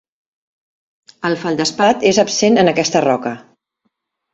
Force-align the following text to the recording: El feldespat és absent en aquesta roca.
El 1.29 1.37
feldespat 1.43 2.09
és 2.15 2.23
absent 2.27 2.61
en 2.65 2.77
aquesta 2.77 3.07
roca. 3.11 3.41